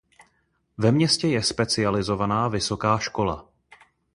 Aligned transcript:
Ve 0.77 0.91
městě 0.91 1.27
je 1.27 1.43
specializovaná 1.43 2.47
vysoká 2.47 2.97
škola. 2.97 3.49